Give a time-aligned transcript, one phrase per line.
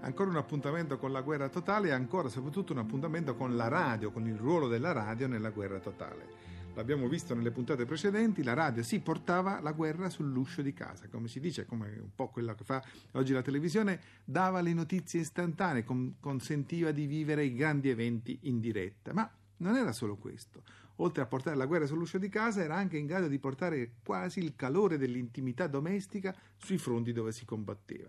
[0.00, 4.12] Ancora un appuntamento con la guerra totale e ancora soprattutto un appuntamento con la radio,
[4.12, 6.46] con il ruolo della radio nella guerra totale.
[6.74, 11.26] L'abbiamo visto nelle puntate precedenti, la radio si portava la guerra sull'uscio di casa, come
[11.26, 12.80] si dice, come un po' quello che fa
[13.12, 18.60] oggi la televisione, dava le notizie istantanee, con, consentiva di vivere i grandi eventi in
[18.60, 19.12] diretta.
[19.12, 20.62] Ma non era solo questo.
[21.00, 24.38] Oltre a portare la guerra sull'uscio di casa, era anche in grado di portare quasi
[24.38, 28.08] il calore dell'intimità domestica sui fronti dove si combatteva.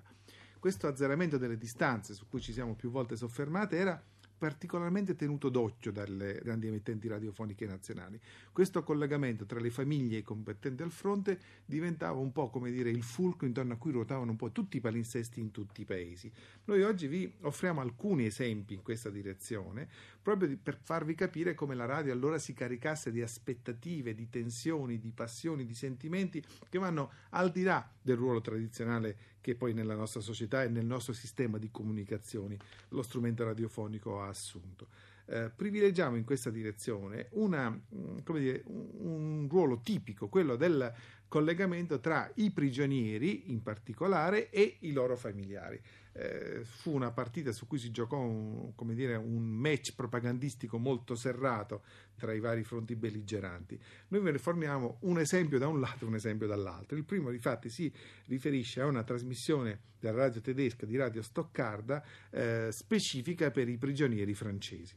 [0.59, 4.03] Questo azzeramento delle distanze, su cui ci siamo più volte soffermate, era
[4.39, 8.19] particolarmente tenuto d'occhio dalle grandi emittenti radiofoniche nazionali.
[8.51, 12.89] Questo collegamento tra le famiglie e i competenti al fronte diventava un po' come dire
[12.89, 16.31] il fulcro intorno a cui ruotavano un po' tutti i palinsesti in tutti i paesi.
[16.65, 19.87] Noi oggi vi offriamo alcuni esempi in questa direzione,
[20.21, 25.11] proprio per farvi capire come la radio allora si caricasse di aspettative, di tensioni, di
[25.11, 30.21] passioni, di sentimenti che vanno al di là del ruolo tradizionale che poi nella nostra
[30.21, 32.57] società e nel nostro sistema di comunicazioni
[32.89, 34.87] lo strumento radiofonico ha assunto.
[35.25, 40.91] Eh, privilegiamo in questa direzione una, mm, dire, un, un ruolo tipico, quello del
[41.29, 45.79] collegamento tra i prigionieri in particolare e i loro familiari.
[46.11, 51.83] Eh, fu una partita su cui si giocò un, dire, un, match propagandistico molto serrato
[52.17, 53.79] tra i vari fronti belligeranti.
[54.09, 56.97] Noi ve ne forniamo un esempio da un lato e un esempio dall'altro.
[56.97, 57.93] Il primo, infatti, si
[58.25, 64.33] riferisce a una trasmissione della radio tedesca di Radio Stoccarda eh, specifica per i prigionieri
[64.33, 64.95] francesi.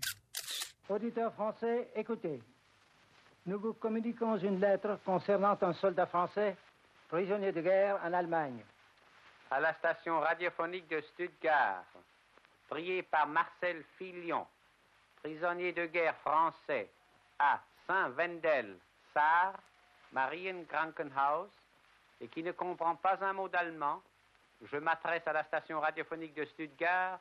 [0.89, 2.41] Auditeurs français, écoutez.
[3.45, 6.57] Nous vous communiquons une lettre concernant un soldat français
[7.09, 8.63] prisonnier de guerre en Allemagne.
[9.51, 11.83] À la station radiophonique de Stuttgart,
[12.69, 14.47] prié par Marcel Filion,
[15.23, 16.89] prisonnier de guerre français.
[17.41, 18.77] À Saint-Wendel,
[19.13, 19.55] Saar,
[20.13, 21.51] Marienkrankenhaus,
[22.21, 24.01] et qui ne comprend pas un mot d'allemand,
[24.71, 27.19] je m'adresse à la station radiophonique de Stuttgart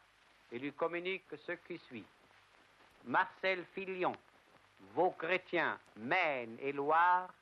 [0.52, 2.06] et lui communique ce qui suit.
[3.06, 4.14] Marcel Filion,
[4.94, 7.34] Vos chrétiens, Maine et Loire,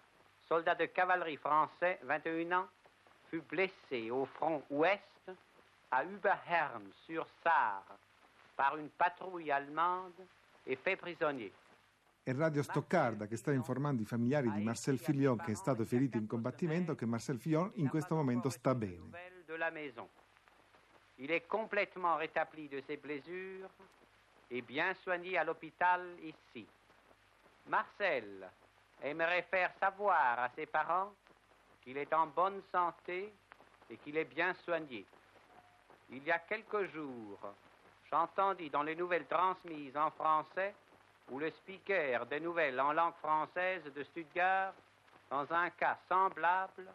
[0.48, 2.68] soldat de cavalerie français, 21 ans,
[3.30, 5.32] fut blessé au front ouest
[5.92, 7.98] à Überhern sur Sarre
[8.56, 10.28] par une patrouille allemande
[10.68, 11.52] e fait prisonnier.
[12.24, 16.18] È Radio Stoccarda che sta informando i familiari di Marcel Fillon che è stato ferito
[16.18, 19.10] in combattimento che Marcel Fillon in questo momento sta bene.
[21.16, 23.70] Il est complètement rétabli de ses blessures
[24.50, 26.68] et bien soigné à l'hôpital ici.
[27.70, 28.50] Marcel
[29.04, 31.14] aimerait faire savoir à ses parents
[31.84, 33.32] qu'il est en bonne santé
[33.90, 35.06] et qu'il est bien soigné.
[36.10, 37.40] Il y a quelques jours,
[38.10, 40.74] j'entendis dans les nouvelles transmises en français
[41.30, 44.74] où le speaker des nouvelles en langue française de Stuttgart,
[45.30, 46.88] dans un cas semblable,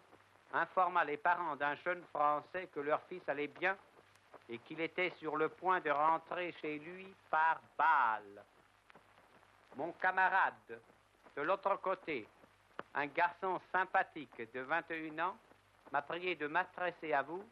[0.52, 3.76] informa les parents d'un jeune Français que leur fils allait bien
[4.48, 8.42] et qu'il était sur le point de rentrer chez lui par balle.
[9.76, 10.80] Mon camarade,
[11.36, 12.28] de l'autre côté,
[12.94, 15.36] un garçon sympathique de 21 ans,
[15.92, 17.42] m'a prié de m'adresser à vous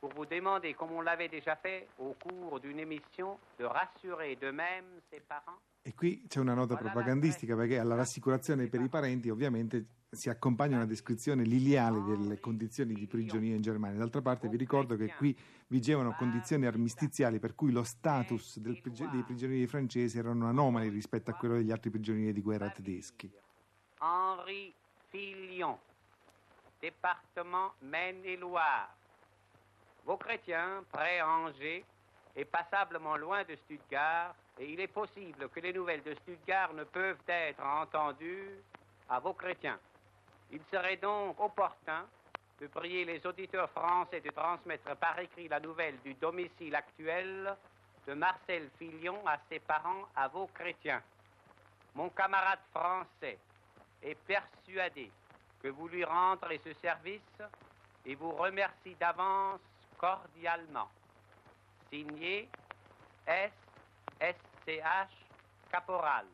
[0.00, 4.50] pour vous demander, comme on l'avait déjà fait au cours d'une émission, de rassurer de
[4.50, 5.58] même ses parents
[5.88, 10.76] E qui c'è una nota propagandistica perché alla rassicurazione per i parenti ovviamente si accompagna
[10.76, 13.96] una descrizione liliale delle condizioni di prigionia in Germania.
[13.96, 15.34] D'altra parte vi ricordo che qui
[15.68, 21.34] vigevano condizioni armistiziali per cui lo status prigio- dei prigionieri francesi erano anomali rispetto a
[21.34, 23.32] quello degli altri prigionieri di guerra tedeschi.
[23.98, 24.74] Henri
[25.08, 25.78] Fillon,
[26.80, 28.90] département Maine-et-Loire.
[30.04, 31.82] Vos chrétiens, près Angers,
[32.38, 36.84] est passablement loin de Stuttgart et il est possible que les nouvelles de Stuttgart ne
[36.84, 38.50] peuvent être entendues
[39.08, 39.78] à vos chrétiens.
[40.52, 42.06] Il serait donc opportun
[42.60, 47.56] de prier les auditeurs français de transmettre par écrit la nouvelle du domicile actuel
[48.06, 51.02] de Marcel Filion à ses parents, à vos chrétiens.
[51.96, 53.38] Mon camarade français
[54.00, 55.10] est persuadé
[55.60, 57.42] que vous lui rendrez ce service
[58.06, 59.60] et vous remercie d'avance
[59.98, 60.88] cordialement.
[61.90, 62.48] Signé
[63.26, 63.52] S.
[64.20, 65.14] SCH
[65.70, 66.26] Caporal.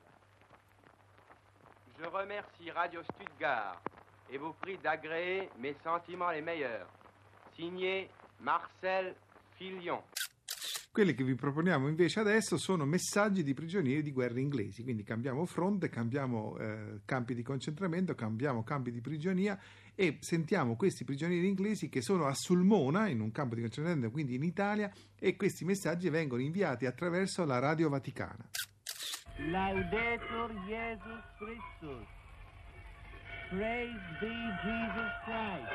[1.99, 3.81] Je remercie Radio Stuttgart
[4.31, 6.89] et vous prie d'agréer mes sentiments les meilleurs.
[7.55, 8.11] Signé
[8.41, 9.15] Marcel
[9.57, 10.03] Filion.
[10.95, 15.45] Quelli che vi proponiamo invece adesso sono messaggi di prigionieri di guerra inglesi, quindi cambiamo
[15.45, 19.59] fronte, cambiamo eh, campi di concentramento, cambiamo campi di prigionia
[19.93, 24.37] e sentiamo questi prigionieri inglesi che sono a Sulmona, in un campo di concentramento, quindi
[24.37, 24.89] in Italia,
[25.19, 28.49] e questi messaggi vengono inviati attraverso la Radio Vaticana.
[29.51, 32.07] Laudetur Jesus Christus.
[33.49, 34.33] Praise be
[34.63, 35.73] Jesus Christ.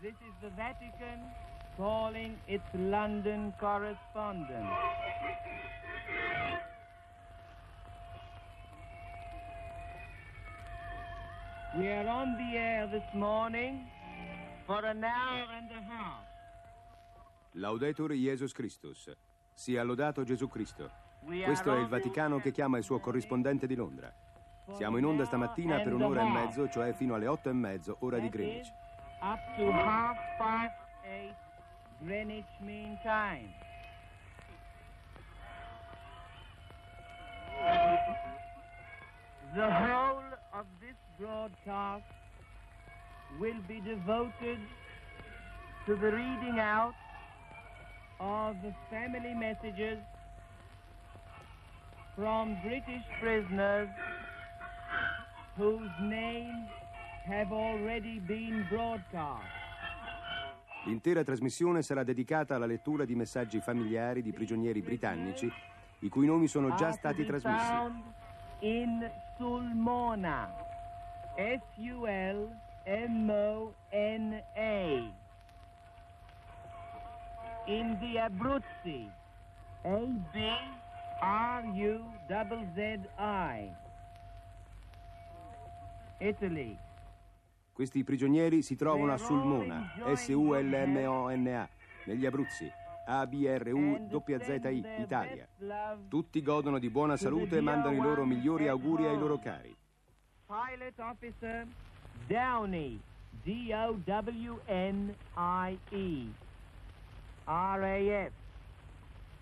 [0.00, 4.66] This is the Vatican calling its London correspondent.
[11.78, 13.88] We are on the air this morning
[14.66, 16.26] for an hour and a half.
[17.54, 19.10] Laudetur Jesus Christus.
[19.54, 20.90] Sia lodato Gesù Cristo.
[21.24, 24.12] Questo è il Vaticano che chiama il suo corrispondente di Londra.
[24.72, 28.18] Siamo in onda stamattina per un'ora e mezzo, cioè fino alle otto e mezzo, ora
[28.18, 28.70] di Greenwich.
[29.20, 30.74] Up to half past
[31.04, 31.34] eight
[32.06, 33.48] Greenwich Mean Time.
[39.54, 40.22] The whole
[40.52, 42.02] of this broadcast
[43.38, 44.58] will be devoted
[45.86, 46.94] to the reading out
[48.18, 49.98] of the family messages
[52.16, 53.88] from British prisoners
[55.56, 56.68] whose names
[57.26, 59.61] have already been broadcast.
[60.84, 65.48] L'intera trasmissione sarà dedicata alla lettura di messaggi familiari di prigionieri britannici,
[66.00, 67.72] i cui nomi sono già stati trasmessi.
[68.60, 70.52] in Sulmona.
[71.36, 72.50] S-U-L-M-O-N-A.
[77.66, 79.10] In the Abruzzi.
[79.82, 80.40] A-B-R-U-Z-Z-I.
[86.18, 86.78] Italy.
[87.82, 91.68] Questi prigionieri si trovano a Sulmona, S-U-L-M-O-N-A,
[92.04, 92.70] negli Abruzzi,
[93.08, 95.48] A-B-R-U-Z-Z-I, Italia.
[96.06, 99.74] Tutti godono di buona salute e mandano i loro migliori auguri ai loro cari.
[100.46, 101.66] Pilot Officer
[102.28, 103.00] Downey,
[103.42, 104.06] D-O-W-N-I-E,
[107.44, 108.32] R-A-F.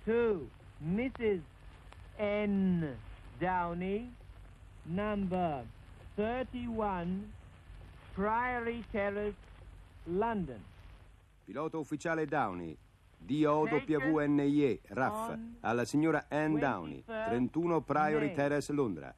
[0.04, 0.48] To
[0.78, 1.42] Mrs.
[2.18, 2.96] N.
[3.36, 4.10] Downey,
[4.84, 5.62] number
[6.14, 7.38] 31,
[8.14, 9.36] Priory Terrace,
[10.04, 10.62] London.
[11.44, 12.76] Pilota ufficiale Downey,
[13.18, 19.14] D-O-W-N-I-E, RAF, alla signora Ann Downey, 31 Priory Terrace, Londra.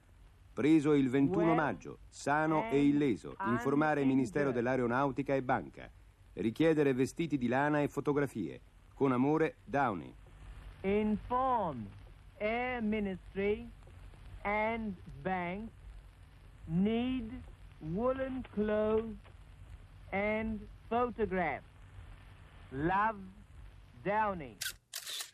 [0.52, 5.90] Preso il 21 maggio, sano e illeso, informare il Ministero dell'Aeronautica e Banca.
[6.34, 8.60] Richiedere vestiti di lana e fotografie.
[8.94, 10.14] Con amore, Downey.
[10.82, 11.86] Inform
[12.38, 13.68] Air Ministry
[14.42, 15.70] and Bank
[16.66, 17.32] need
[17.82, 19.16] woolen clothes
[20.10, 21.64] and photographs.
[22.70, 23.18] Love,
[24.02, 24.56] Downey.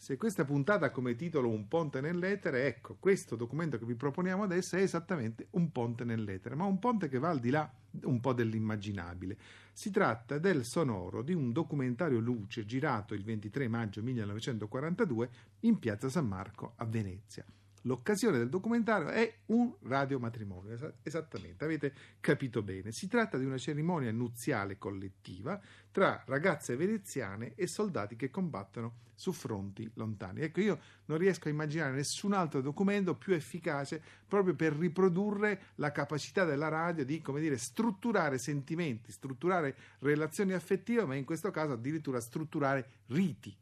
[0.08, 4.42] Se questa puntata ha come titolo Un ponte nell'etere, ecco, questo documento che vi proponiamo
[4.42, 7.70] adesso è esattamente un ponte nell'etere, ma un ponte che va al di là
[8.04, 9.36] un po' dell'immaginabile.
[9.72, 15.30] Si tratta del sonoro di un documentario luce girato il 23 maggio 1942
[15.60, 17.44] in piazza San Marco a Venezia.
[17.88, 22.92] L'occasione del documentario è un radiomatrimonio, esa- esattamente, avete capito bene.
[22.92, 25.58] Si tratta di una cerimonia nuziale collettiva
[25.90, 30.42] tra ragazze veneziane e soldati che combattono su fronti lontani.
[30.42, 35.90] Ecco, io non riesco a immaginare nessun altro documento più efficace proprio per riprodurre la
[35.90, 41.72] capacità della radio di, come dire, strutturare sentimenti, strutturare relazioni affettive, ma in questo caso
[41.72, 43.56] addirittura strutturare riti.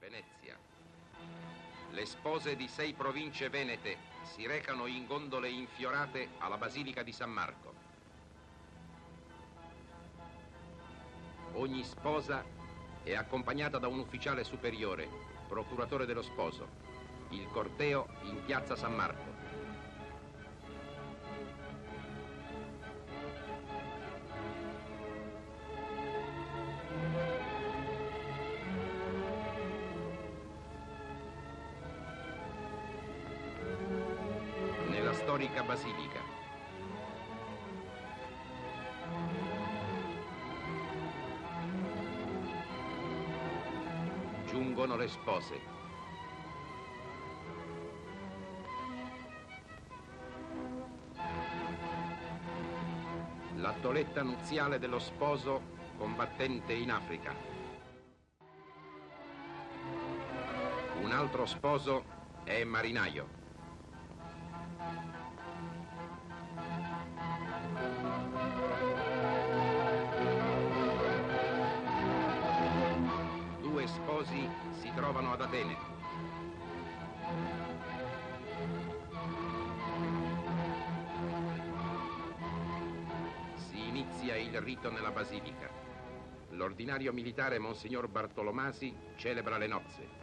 [0.00, 0.41] Venezia.
[1.92, 7.30] Le spose di sei province venete si recano in gondole infiorate alla Basilica di San
[7.30, 7.74] Marco.
[11.52, 12.42] Ogni sposa
[13.02, 15.06] è accompagnata da un ufficiale superiore,
[15.46, 16.66] procuratore dello sposo.
[17.28, 19.31] Il corteo in piazza San Marco.
[35.32, 36.20] Storica basilica.
[44.44, 45.60] Giungono le spose.
[53.54, 55.62] La toletta nuziale dello sposo
[55.96, 57.34] combattente in Africa.
[61.00, 62.04] Un altro sposo
[62.44, 63.41] è marinaio.
[84.62, 85.68] Rito nella basilica.
[86.50, 90.20] L'ordinario militare Monsignor Bartolomasi celebra le nozze.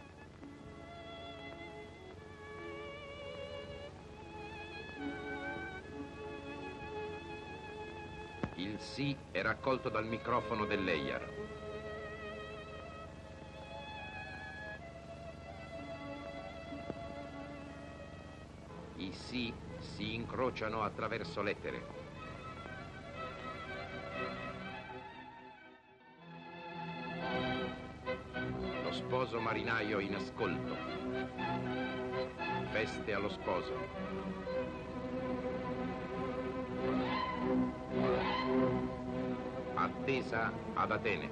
[8.56, 11.28] Il sì è raccolto dal microfono dell'Eyar.
[18.96, 22.09] I sì si incrociano attraverso lettere.
[29.30, 30.76] Sposo marinaio in ascolto.
[32.72, 33.72] Feste allo sposo.
[39.74, 41.30] Attesa ad Atene.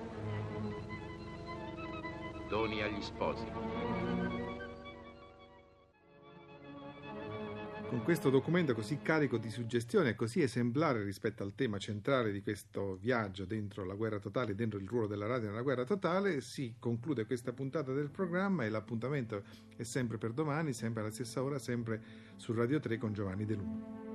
[2.49, 4.17] Doni agli sposi.
[7.88, 12.42] Con questo documento così carico di suggestione e così esemplare rispetto al tema centrale di
[12.42, 16.75] questo viaggio dentro la guerra totale, dentro il ruolo della radio nella guerra totale, si
[16.78, 19.42] conclude questa puntata del programma e l'appuntamento
[19.75, 22.02] è sempre per domani, sempre alla stessa ora, sempre
[22.37, 24.07] su Radio 3 con Giovanni De Luna.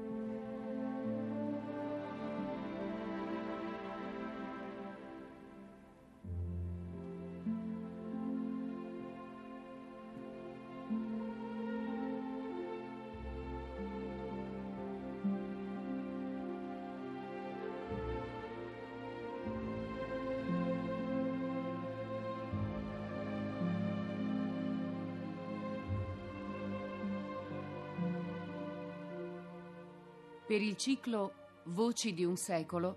[30.54, 31.34] Per il ciclo
[31.64, 32.96] Voci di un secolo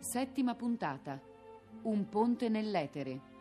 [0.00, 1.18] Settima puntata
[1.84, 3.35] Un ponte nell'etere.